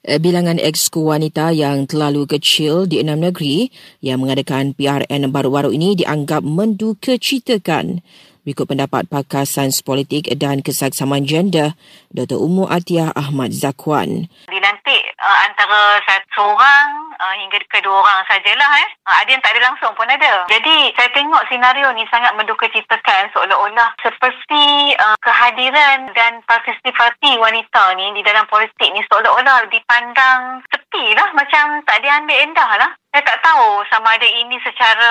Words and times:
Eh, 0.00 0.16
bilangan 0.16 0.56
exco 0.56 1.12
wanita 1.12 1.52
yang 1.52 1.84
terlalu 1.84 2.24
kecil 2.24 2.88
di 2.88 3.04
enam 3.04 3.20
negeri 3.20 3.68
yang 4.00 4.24
mengadakan 4.24 4.72
PRN 4.72 5.28
baru-baru 5.28 5.76
ini 5.76 5.92
dianggap 5.92 6.40
mendukacitakan. 6.40 8.00
Berikut 8.40 8.64
pendapat 8.64 9.12
pakar 9.12 9.44
sains 9.44 9.84
politik 9.84 10.24
dan 10.40 10.64
kesaksaman 10.64 11.28
gender, 11.28 11.76
Dr. 12.16 12.40
Umu 12.40 12.64
Atiyah 12.64 13.12
Ahmad 13.12 13.52
Zakwan. 13.52 14.32
Dilantik 14.48 15.04
uh, 15.20 15.38
antara 15.44 16.00
satu 16.08 16.48
orang 16.48 17.09
uh, 17.20 17.34
hingga 17.36 17.60
kedua 17.68 18.00
orang 18.00 18.24
sajalah. 18.26 18.70
Eh. 18.80 18.88
Uh, 19.04 19.16
ada 19.20 19.28
yang 19.28 19.42
tak 19.44 19.52
ada 19.54 19.68
langsung 19.68 19.92
pun 19.92 20.08
ada. 20.08 20.48
Jadi 20.48 20.96
saya 20.96 21.12
tengok 21.12 21.44
senario 21.52 21.92
ni 21.92 22.08
sangat 22.08 22.32
mendukacitakan 22.34 23.28
seolah-olah 23.36 23.92
seperti 24.00 24.96
uh, 24.96 25.16
kehadiran 25.20 26.08
dan 26.16 26.40
partisipasi 26.48 27.36
wanita 27.36 27.94
ni 28.00 28.16
di 28.16 28.24
dalam 28.24 28.48
politik 28.48 28.88
ni 28.90 29.04
seolah-olah 29.12 29.68
dipandang 29.68 30.64
sepi 30.72 31.12
lah. 31.12 31.28
Macam 31.36 31.84
tak 31.84 32.00
diambil 32.00 32.40
endah 32.40 32.72
lah. 32.80 32.90
Saya 33.10 33.26
tak 33.26 33.42
tahu 33.42 33.82
sama 33.90 34.14
ada 34.14 34.28
ini 34.28 34.54
secara 34.62 35.10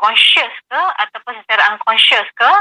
conscious 0.00 0.52
ke 0.72 0.80
ataupun 1.04 1.36
secara 1.44 1.76
unconscious 1.76 2.24
ke. 2.32 2.52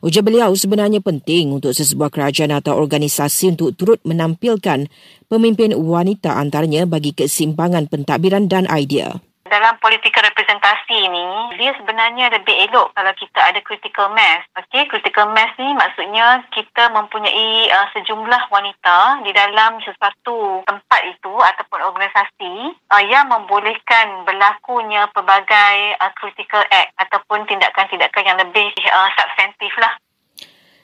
Ujar 0.00 0.24
beliau 0.24 0.56
sebenarnya 0.56 1.04
penting 1.04 1.52
untuk 1.52 1.76
sesebuah 1.76 2.08
kerajaan 2.08 2.56
atau 2.56 2.72
organisasi 2.72 3.52
untuk 3.52 3.76
turut 3.76 4.00
menampilkan 4.08 4.88
pemimpin 5.28 5.76
wanita 5.76 6.40
antaranya 6.40 6.88
bagi 6.88 7.12
kesimbangan 7.12 7.84
pentadbiran 7.84 8.48
dan 8.48 8.64
idea 8.72 9.20
dalam 9.50 9.76
political 9.82 10.22
representasi 10.22 11.10
ni 11.10 11.28
dia 11.58 11.74
sebenarnya 11.74 12.30
lebih 12.30 12.70
elok 12.70 12.94
kalau 12.94 13.12
kita 13.18 13.40
ada 13.42 13.58
critical 13.66 14.14
mass. 14.14 14.46
Okey, 14.54 14.86
critical 14.86 15.34
mass 15.34 15.50
ni 15.58 15.74
maksudnya 15.74 16.46
kita 16.54 16.94
mempunyai 16.94 17.66
uh, 17.74 17.90
sejumlah 17.92 18.42
wanita 18.48 19.26
di 19.26 19.34
dalam 19.34 19.82
sesuatu 19.82 20.62
tempat 20.64 21.00
itu 21.10 21.34
ataupun 21.34 21.82
organisasi 21.82 22.78
uh, 22.94 23.02
yang 23.02 23.26
membolehkan 23.26 24.22
berlakunya 24.22 25.10
pelbagai 25.10 25.98
uh, 25.98 26.14
critical 26.14 26.62
act 26.70 26.94
ataupun 27.02 27.44
tindakan-tindakan 27.50 28.22
yang 28.22 28.38
lebih 28.38 28.70
uh, 28.86 29.10
substantif 29.18 29.74
lah. 29.82 29.98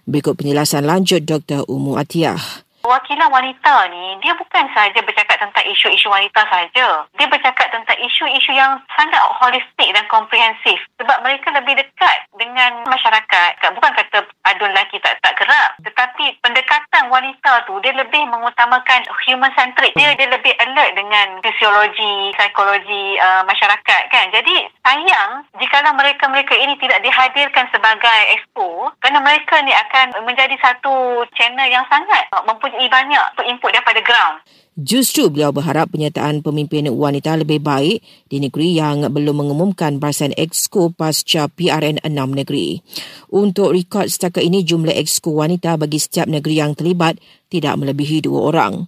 Berikut 0.06 0.34
penjelasan 0.38 0.86
lanjut 0.86 1.22
Dr. 1.22 1.66
Umu 1.70 1.98
Atiyah. 1.98 2.65
Wakilan 2.86 3.34
wanita 3.34 3.90
ni, 3.90 4.14
dia 4.22 4.30
bukan 4.38 4.70
sahaja 4.70 5.02
bercakap 5.02 5.42
tentang 5.42 5.66
isu-isu 5.66 6.06
wanita 6.06 6.46
sahaja. 6.46 7.02
Dia 7.18 7.26
bercakap 7.26 7.66
tentang 7.74 7.98
isu-isu 7.98 8.54
yang 8.54 8.78
sangat 8.94 9.18
holistik 9.42 9.90
dan 9.90 10.06
komprehensif. 10.06 10.78
Sebab 11.02 11.18
mereka 11.26 11.50
lebih 11.50 11.74
dekat 11.82 12.16
dengan 12.38 12.86
masyarakat. 12.86 13.50
Bukan 13.74 13.90
kata 13.90 14.22
adun 14.46 14.70
lelaki 14.70 15.02
tak, 15.02 15.18
tak 15.18 15.34
gerak. 15.34 15.74
Tetapi 15.82 16.38
pendekatan 16.46 17.10
wanita 17.10 17.66
tu, 17.66 17.74
dia 17.82 17.90
lebih 17.90 18.22
mengutamakan 18.30 19.02
human 19.26 19.50
centric. 19.58 19.90
Dia, 19.98 20.14
dia 20.14 20.30
lebih 20.30 20.54
alert 20.62 20.94
dengan 20.94 21.42
fisiologi, 21.42 22.30
psikologi 22.38 23.18
uh, 23.18 23.42
masyarakat 23.50 24.02
kan. 24.14 24.30
Jadi 24.30 24.70
sayang 24.86 25.42
jikalau 25.58 25.90
mereka-mereka 25.98 26.54
ini 26.54 26.78
tidak 26.78 27.02
dihadirkan 27.02 27.66
sebagai 27.74 28.20
expo 28.38 28.94
kerana 29.02 29.18
mereka 29.24 29.58
ni 29.66 29.74
akan 29.74 30.22
menjadi 30.22 30.54
satu 30.62 31.26
channel 31.34 31.66
yang 31.66 31.82
sangat 31.90 32.28
mempunyai 32.46 32.75
mempunyai 32.76 32.92
banyak 32.92 33.24
input 33.48 33.72
daripada 33.72 34.00
ground. 34.04 34.36
Justru 34.76 35.32
beliau 35.32 35.56
berharap 35.56 35.88
penyertaan 35.88 36.44
pemimpin 36.44 36.92
wanita 36.92 37.32
lebih 37.40 37.64
baik 37.64 38.04
di 38.28 38.44
negeri 38.44 38.76
yang 38.76 39.08
belum 39.08 39.40
mengumumkan 39.40 39.96
barisan 39.96 40.36
exco 40.36 40.92
pasca 40.92 41.48
PRN 41.48 42.04
6 42.04 42.12
negeri. 42.12 42.84
Untuk 43.32 43.72
rekod 43.72 44.04
setakat 44.04 44.44
ini 44.44 44.60
jumlah 44.68 44.92
exco 44.92 45.32
wanita 45.32 45.80
bagi 45.80 45.96
setiap 45.96 46.28
negeri 46.28 46.60
yang 46.60 46.76
terlibat 46.76 47.16
tidak 47.48 47.80
melebihi 47.80 48.28
dua 48.28 48.52
orang. 48.52 48.84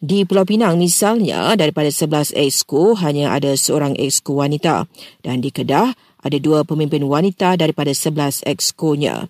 Di 0.00 0.24
Pulau 0.24 0.48
Pinang 0.48 0.80
misalnya, 0.80 1.52
daripada 1.52 1.92
11 1.92 2.32
exco 2.32 2.96
hanya 2.96 3.36
ada 3.36 3.52
seorang 3.52 3.92
exco 4.00 4.40
wanita 4.40 4.88
dan 5.20 5.44
di 5.44 5.52
Kedah 5.52 5.92
ada 6.24 6.36
dua 6.40 6.64
pemimpin 6.64 7.04
wanita 7.04 7.60
daripada 7.60 7.92
11 7.92 8.40
exco-nya. 8.48 9.28